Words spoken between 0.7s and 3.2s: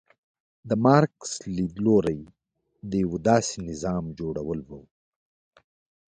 مارکس لیدلوری د یو